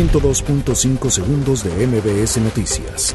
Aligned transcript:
102.5 0.00 1.10
segundos 1.10 1.62
de 1.62 1.86
MBS 1.86 2.38
Noticias. 2.38 3.14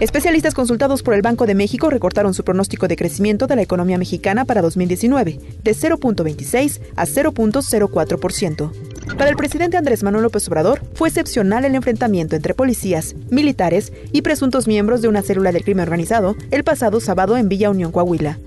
Especialistas 0.00 0.54
consultados 0.54 1.02
por 1.02 1.12
el 1.12 1.20
Banco 1.20 1.44
de 1.44 1.54
México 1.54 1.90
recortaron 1.90 2.32
su 2.32 2.44
pronóstico 2.44 2.88
de 2.88 2.96
crecimiento 2.96 3.46
de 3.46 3.56
la 3.56 3.62
economía 3.62 3.98
mexicana 3.98 4.46
para 4.46 4.62
2019 4.62 5.38
de 5.62 5.72
0.26 5.72 6.80
a 6.96 7.04
0.04%. 7.04 8.72
Para 9.18 9.28
el 9.28 9.36
presidente 9.36 9.76
Andrés 9.76 10.02
Manuel 10.02 10.22
López 10.24 10.48
Obrador, 10.48 10.80
fue 10.94 11.08
excepcional 11.08 11.66
el 11.66 11.74
enfrentamiento 11.74 12.36
entre 12.36 12.54
policías, 12.54 13.14
militares 13.28 13.92
y 14.12 14.22
presuntos 14.22 14.66
miembros 14.66 15.02
de 15.02 15.08
una 15.08 15.20
célula 15.20 15.52
del 15.52 15.64
crimen 15.64 15.82
organizado 15.82 16.36
el 16.50 16.64
pasado 16.64 17.00
sábado 17.00 17.36
en 17.36 17.50
Villa 17.50 17.68
Unión, 17.68 17.92
Coahuila. 17.92 18.38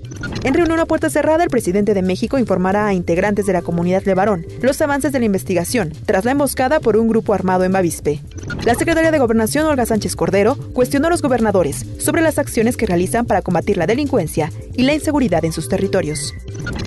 En 0.42 0.54
reunión 0.54 0.80
a 0.80 0.86
puerta 0.86 1.10
cerrada, 1.10 1.44
el 1.44 1.50
presidente 1.50 1.92
de 1.92 2.00
México 2.00 2.38
informará 2.38 2.86
a 2.86 2.94
integrantes 2.94 3.44
de 3.44 3.52
la 3.52 3.60
comunidad 3.60 4.02
de 4.02 4.14
Barón 4.14 4.46
los 4.62 4.80
avances 4.80 5.12
de 5.12 5.18
la 5.18 5.26
investigación 5.26 5.92
tras 6.06 6.24
la 6.24 6.30
emboscada 6.30 6.80
por 6.80 6.96
un 6.96 7.08
grupo 7.08 7.34
armado 7.34 7.64
en 7.64 7.72
Bavispe. 7.72 8.20
La 8.64 8.74
secretaria 8.74 9.10
de 9.10 9.18
Gobernación, 9.18 9.66
Olga 9.66 9.84
Sánchez 9.84 10.16
Cordero, 10.16 10.56
cuestionó 10.72 11.08
a 11.08 11.10
los 11.10 11.20
gobernadores 11.20 11.84
sobre 11.98 12.22
las 12.22 12.38
acciones 12.38 12.78
que 12.78 12.86
realizan 12.86 13.26
para 13.26 13.42
combatir 13.42 13.76
la 13.76 13.86
delincuencia 13.86 14.50
y 14.74 14.84
la 14.84 14.94
inseguridad 14.94 15.44
en 15.44 15.52
sus 15.52 15.68
territorios. 15.68 16.32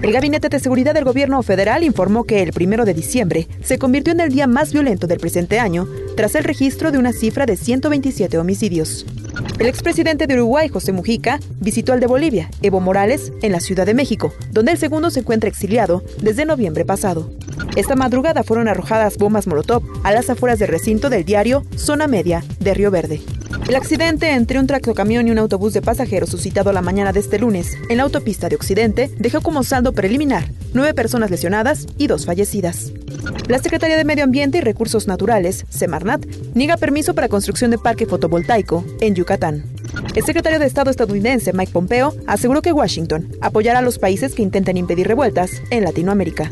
El 0.02 0.12
Gabinete 0.12 0.50
de 0.50 0.60
Seguridad 0.60 0.96
del 0.96 1.06
Gobierno 1.06 1.42
Federal 1.44 1.84
informó 1.84 2.24
que 2.24 2.42
el 2.42 2.54
primero 2.54 2.86
de 2.86 2.96
diciembre 2.96 3.48
se 3.64 3.78
convirtió 3.78 4.14
en 4.14 4.22
el 4.22 4.32
día 4.32 4.48
más 4.48 4.74
violento 4.74 5.06
del 5.06 5.20
presente 5.20 5.60
año 5.60 5.88
tras 6.18 6.34
el 6.34 6.44
registro 6.44 6.92
de 6.92 6.98
una 6.98 7.14
cifra 7.14 7.46
de 7.46 7.56
127 7.56 8.38
homicidios. 8.40 9.06
El 9.60 9.68
expresidente 9.68 10.28
de 10.28 10.36
Uruguay, 10.36 10.68
José 10.68 10.92
Mujica, 10.92 11.40
visitó 11.60 11.94
al 11.94 12.00
de 12.00 12.08
Bolivia, 12.08 12.50
Evo 12.62 12.80
Morales, 12.80 13.32
en 13.42 13.52
la 13.52 13.60
Ciudad 13.60 13.86
de 13.86 13.94
México, 13.94 14.34
donde 14.52 14.72
el 14.72 14.78
segundo 14.78 15.10
se 15.10 15.22
encuentra 15.22 15.50
exiliado 15.50 16.04
desde 16.22 16.46
noviembre 16.46 16.86
pasado. 16.86 17.32
Esta 17.76 17.96
madrugada 17.96 18.44
fueron 18.44 18.68
arrojadas 18.68 19.18
bombas 19.18 19.48
Molotov 19.48 19.84
a 20.04 20.12
las 20.12 20.30
afueras 20.30 20.60
del 20.60 20.70
recinto 20.70 21.10
del 21.10 21.24
diario 21.24 21.64
Zona 21.76 22.08
Media 22.08 22.44
de 22.60 22.74
Río 22.74 22.92
Verde. 22.92 23.22
El 23.68 23.76
accidente 23.76 24.32
entre 24.32 24.60
un 24.60 24.68
tractocamión 24.68 25.28
y 25.28 25.32
un 25.32 25.38
autobús 25.38 25.74
de 25.74 25.82
pasajeros 25.82 26.30
suscitado 26.30 26.74
la 26.74 26.82
mañana 26.82 27.14
de 27.14 27.20
este 27.20 27.40
lunes 27.40 27.78
en 27.90 27.98
la 27.98 28.04
autopista 28.04 28.50
de 28.50 28.56
Occidente 28.56 29.10
dejó 29.18 29.42
como 29.42 29.64
saldo 29.64 29.94
preliminar 29.94 30.50
nueve 30.74 30.94
personas 30.94 31.32
lesionadas 31.32 31.86
y 31.98 32.08
dos 32.08 32.26
fallecidas. 32.26 32.92
La 33.48 33.60
Secretaría 33.60 33.98
de 33.98 34.06
Medio 34.06 34.24
Ambiente 34.24 34.58
y 34.58 34.62
Recursos 34.62 35.08
Naturales, 35.08 35.66
Semarnat, 35.70 36.26
niega 36.54 36.78
permiso 36.78 37.14
para 37.14 37.30
construcción 37.30 37.72
de 37.72 37.78
parque 37.78 38.06
fotovoltaico 38.06 38.86
en 39.02 39.16
Yucatán. 39.16 39.64
El 40.16 40.24
secretario 40.24 40.60
de 40.60 40.66
Estado 40.66 40.92
estadounidense 40.92 41.54
Mike 41.54 41.72
Pompeo 41.72 42.14
aseguró 42.28 42.62
que 42.62 42.72
Washington 42.72 43.30
apoyará 43.42 43.80
a 43.80 43.84
los 43.84 44.00
países 44.00 44.34
que 44.34 44.44
intenten 44.44 44.78
impedir 44.78 45.08
revueltas 45.08 45.52
en 45.70 45.84
Latinoamérica. 45.84 46.50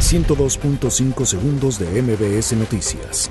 102.5 0.00 1.24
segundos 1.24 1.78
de 1.78 2.02
MBS 2.02 2.52
Noticias. 2.54 3.30